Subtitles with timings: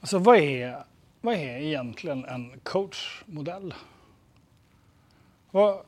[0.00, 0.84] Alltså vad är,
[1.20, 3.74] vad är egentligen en coachmodell?
[5.50, 5.80] Vad,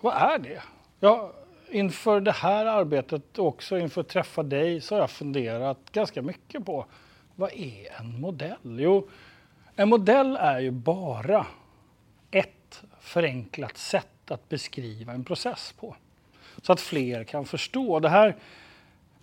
[0.00, 0.62] vad är det?
[1.00, 1.32] Jag,
[1.70, 6.22] inför det här arbetet och också inför att träffa dig så har jag funderat ganska
[6.22, 6.86] mycket på
[7.34, 8.56] vad är en modell?
[8.78, 9.08] Jo,
[9.76, 11.46] en modell är ju bara
[12.30, 15.96] ett förenklat sätt att beskriva en process på.
[16.62, 18.00] Så att fler kan förstå.
[18.00, 18.36] Det här,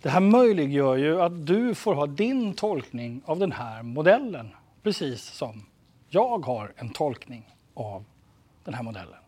[0.06, 4.48] det här möjliggör ju att du får ha din tolkning av den här modellen.
[4.82, 5.66] Precis som
[6.08, 8.04] jag har en tolkning av
[8.64, 9.18] den här modellen.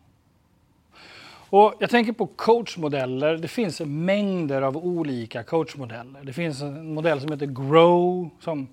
[1.50, 3.36] Och jag tänker på coachmodeller.
[3.36, 6.24] Det finns mängder av olika coachmodeller.
[6.24, 8.68] Det finns en modell som heter Grow som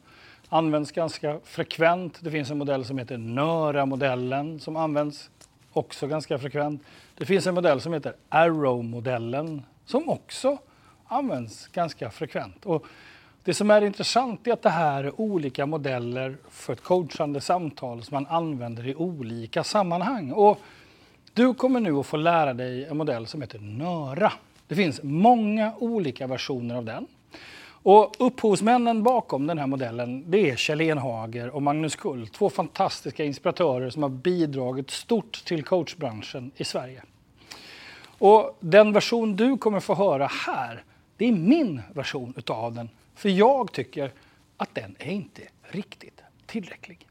[0.50, 2.20] används ganska frekvent.
[2.22, 5.30] Det finns en modell som heter Nöra-modellen som används
[5.74, 6.84] också ganska frekvent.
[7.18, 10.58] Det finns en modell som heter Arrow-modellen som också
[11.08, 12.66] används ganska frekvent.
[12.66, 12.86] Och
[13.44, 18.04] det som är intressant är att det här är olika modeller för ett coachande samtal
[18.04, 20.32] som man använder i olika sammanhang.
[20.32, 20.60] Och
[21.34, 24.34] du kommer nu att få lära dig en modell som heter Nöra.
[24.68, 27.08] Det finns många olika versioner av den.
[27.68, 32.28] Och upphovsmännen bakom den här modellen det är Kjell Enhager och Magnus Kull.
[32.28, 37.04] Två fantastiska inspiratörer som har bidragit stort till coachbranschen i Sverige.
[38.18, 40.84] Och den version du kommer få höra här,
[41.18, 42.90] det är min version utav den.
[43.16, 44.12] För jag tycker
[44.58, 47.08] att den är inte riktigt tillräcklig.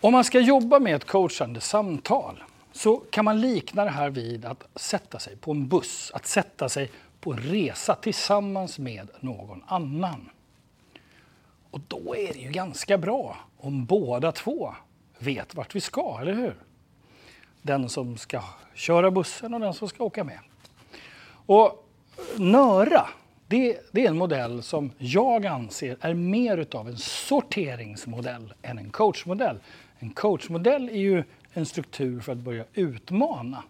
[0.00, 4.44] Om man ska jobba med ett coachande samtal så kan man likna det här vid
[4.44, 9.62] att sätta sig på en buss, att sätta sig på en resa tillsammans med någon
[9.66, 10.30] annan.
[11.70, 14.74] Och då är det ju ganska bra om båda två
[15.18, 16.54] vet vart vi ska, eller hur?
[17.62, 18.42] Den som ska
[18.74, 20.38] köra bussen och den som ska åka med.
[21.46, 21.89] Och
[22.38, 23.08] Nöra,
[23.46, 28.90] det, det, är en modell som jag anser är mer utav en sorteringsmodell än en
[28.90, 29.58] coachmodell.
[29.98, 33.62] En coachmodell är ju en struktur för att börja utmana.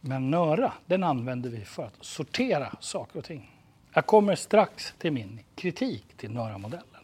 [0.00, 3.50] Men Nöra, den använder vi för att sortera saker och ting.
[3.92, 6.97] Jag kommer strax till min kritik till Nöra-modellen.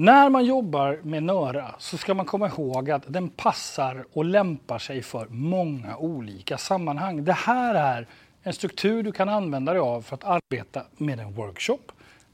[0.00, 4.78] När man jobbar med Nöra så ska man komma ihåg att den passar och lämpar
[4.78, 7.24] sig för många olika sammanhang.
[7.24, 8.06] Det här är
[8.42, 11.78] en struktur du kan använda dig av för att arbeta med en workshop,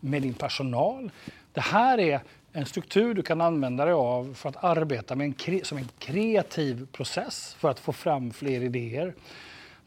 [0.00, 1.10] med din personal.
[1.52, 2.20] Det här är
[2.52, 6.86] en struktur du kan använda dig av för att arbeta med en, som en kreativ
[6.92, 9.14] process för att få fram fler idéer.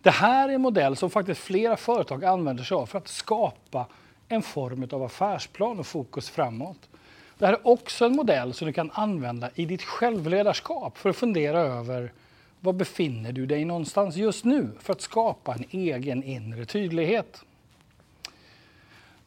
[0.02, 3.86] Det här är en modell som faktiskt flera företag använder sig av för att skapa
[4.28, 6.90] en form av affärsplan och fokus framåt.
[7.38, 11.16] Det här är också en modell som du kan använda i ditt självledarskap för att
[11.16, 12.12] fundera över
[12.60, 17.44] var befinner du dig någonstans just nu för att skapa en egen inre tydlighet.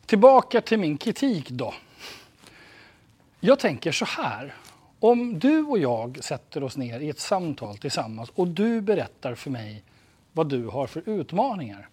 [0.06, 1.74] Tillbaka till min kritik då.
[3.40, 4.54] Jag tänker så här.
[5.00, 9.50] Om du och jag sätter oss ner i ett samtal tillsammans och du berättar för
[9.50, 9.82] mig
[10.32, 11.88] vad du har för utmaningar,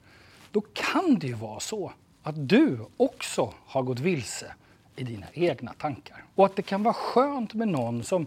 [0.51, 1.91] då kan det ju vara så
[2.23, 4.53] att du också har gått vilse
[4.97, 6.24] i dina egna tankar.
[6.35, 8.25] Och att det kan vara skönt med någon som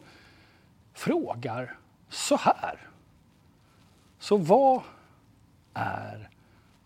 [0.94, 1.76] frågar
[2.08, 2.88] så här.
[4.18, 4.82] Så vad
[5.74, 6.28] är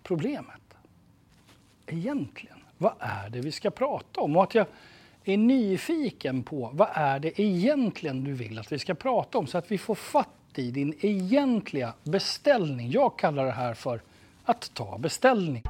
[0.03, 0.61] problemet
[1.87, 2.59] egentligen?
[2.78, 4.37] Vad är det vi ska prata om?
[4.37, 4.67] Och att jag
[5.25, 9.59] är nyfiken på vad är det egentligen du vill att vi ska prata om så
[9.59, 12.91] att vi får fatt i din egentliga beställning.
[12.91, 14.01] Jag kallar det här för
[14.45, 15.62] att ta beställning.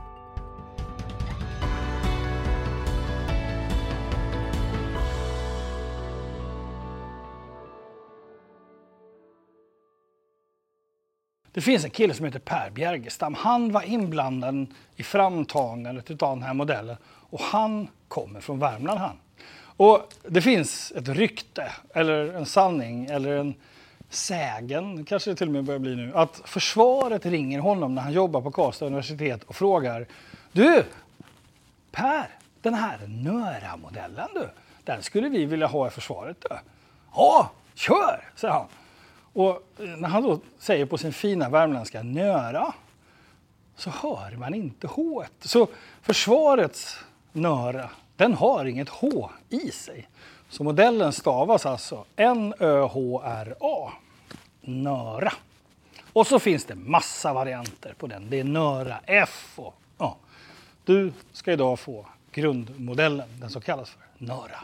[11.54, 13.34] Det finns en kille som heter Per Bjergestam.
[13.34, 14.66] Han var inblandad
[14.96, 16.96] i framtagandet av den här modellen
[17.30, 19.16] och han kommer från Värmland han.
[19.76, 23.54] Och det finns ett rykte, eller en sanning, eller en
[24.08, 28.12] sägen, kanske det till och med börjar bli nu, att försvaret ringer honom när han
[28.12, 30.06] jobbar på Karlstad universitet och frågar
[30.52, 30.84] Du,
[31.92, 32.28] Per,
[32.62, 34.48] den här Nöra-modellen du,
[34.84, 36.56] den skulle vi vilja ha i försvaret du.
[37.14, 38.66] Ja, kör, säger han.
[39.34, 42.72] Och eh, när han då säger på sin fina värmländska Nöra
[43.76, 45.24] så hör man inte H.
[45.40, 45.68] Så
[46.02, 46.98] försvarets
[47.32, 50.08] Nöra den har inget H i sig.
[50.48, 53.92] Så modellen stavas alltså N-Ö-H-R-A.
[54.60, 55.32] Nöra.
[56.12, 58.30] Och så finns det massa varianter på den.
[58.30, 60.16] Det är Nöra F och ja.
[60.84, 64.60] Du ska idag få grundmodellen, den som kallas för Nöra.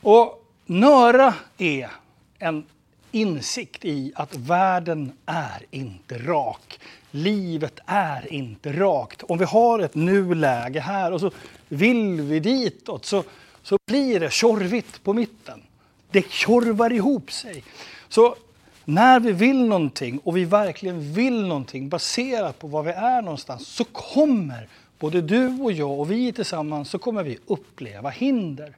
[0.00, 1.90] Och Nöra är
[2.38, 2.66] en
[3.14, 6.80] insikt i att världen är inte rak.
[7.10, 9.22] Livet är inte rakt.
[9.22, 11.30] Om vi har ett nuläge här och så
[11.68, 13.24] vill vi ditåt så,
[13.62, 15.62] så blir det tjorvigt på mitten.
[16.10, 17.64] Det tjorvar ihop sig.
[18.08, 18.36] Så
[18.84, 23.66] när vi vill någonting och vi verkligen vill någonting baserat på var vi är någonstans
[23.68, 24.68] så kommer
[24.98, 28.76] både du och jag och vi tillsammans så kommer vi uppleva hinder.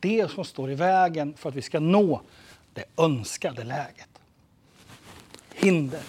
[0.00, 2.20] Det som står i vägen för att vi ska nå
[2.76, 4.08] det önskade läget.
[5.54, 6.02] Hinder.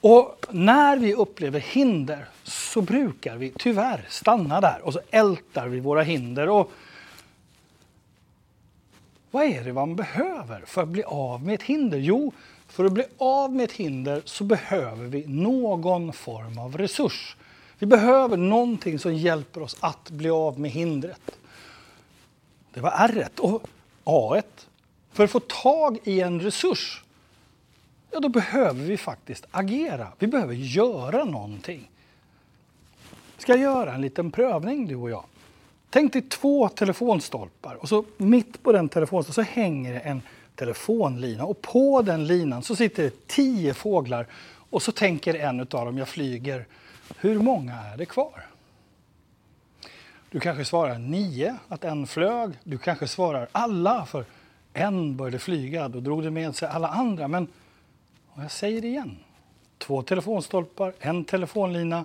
[0.00, 5.80] Och när vi upplever hinder så brukar vi tyvärr stanna där och så ältar vi
[5.80, 6.48] våra hinder.
[6.48, 6.72] Och
[9.30, 11.98] vad är det man behöver för att bli av med ett hinder?
[11.98, 12.32] Jo,
[12.68, 17.36] för att bli av med ett hinder så behöver vi någon form av resurs.
[17.78, 21.30] Vi behöver någonting som hjälper oss att bli av med hindret.
[22.74, 23.28] Det var R.
[23.38, 23.62] Och
[24.04, 24.42] A.
[25.12, 27.02] För att få tag i en resurs,
[28.10, 30.08] ja då behöver vi faktiskt agera.
[30.18, 31.90] Vi behöver göra någonting.
[33.38, 35.24] Ska jag göra en liten prövning du och jag?
[35.90, 40.22] Tänk dig två telefonstolpar och så mitt på den telefonstolpen så hänger det en
[40.54, 44.26] telefonlina och på den linan så sitter det tio fåglar
[44.70, 46.66] och så tänker en av dem, jag flyger,
[47.16, 48.46] hur många är det kvar?
[50.30, 52.52] Du kanske svarar nio, att en flög.
[52.64, 54.24] Du kanske svarar alla, för
[54.72, 55.88] en började flyga.
[55.88, 57.28] Då drog det med sig alla andra.
[57.28, 57.48] Men
[58.34, 59.16] jag säger det igen.
[59.78, 62.04] Två telefonstolpar, en telefonlina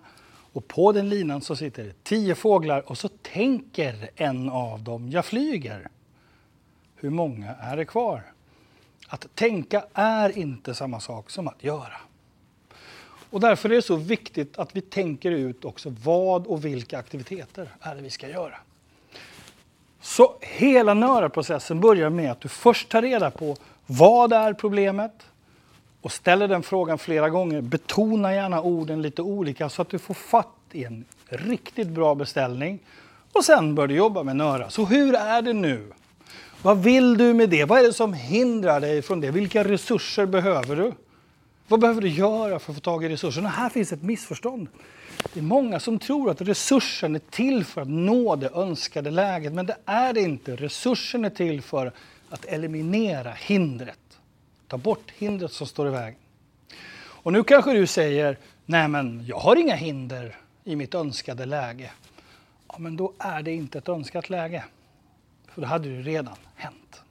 [0.54, 5.10] och på den linan så sitter det tio fåglar och så tänker en av dem,
[5.10, 5.88] jag flyger.
[6.96, 8.24] Hur många är det kvar?
[9.08, 12.02] Att tänka är inte samma sak som att göra.
[13.30, 17.70] Och därför är det så viktigt att vi tänker ut också vad och vilka aktiviteter
[17.80, 18.58] är det vi ska göra.
[20.06, 23.56] Så hela NÖRA-processen börjar med att du först tar reda på
[23.86, 25.12] vad är problemet
[26.02, 27.62] och ställer den frågan flera gånger.
[27.62, 32.80] Betona gärna orden lite olika så att du får fatt i en riktigt bra beställning.
[33.32, 34.70] Och sen börjar du jobba med Nöra.
[34.70, 35.92] Så hur är det nu?
[36.62, 37.66] Vad vill du med det?
[37.66, 39.32] Vad är det som hindrar dig från det?
[39.32, 40.92] Vilka resurser behöver du?
[41.68, 43.50] Vad behöver du göra för att få tag i resurserna?
[43.50, 44.68] Här finns ett missförstånd.
[45.34, 49.54] Det är många som tror att resursen är till för att nå det önskade läget,
[49.54, 50.56] men det är det inte.
[50.56, 51.92] Resursen är till för
[52.30, 54.20] att eliminera hindret.
[54.68, 56.20] Ta bort hindret som står i vägen.
[56.98, 61.92] Och nu kanske du säger, nej men jag har inga hinder i mitt önskade läge.
[62.68, 64.64] Ja, men då är det inte ett önskat läge.
[65.48, 67.02] För då hade det redan hänt.